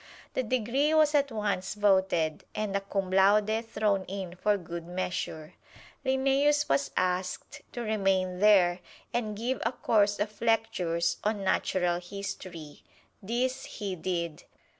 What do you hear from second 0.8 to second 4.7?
was at once voted, and a "cum laude" thrown in for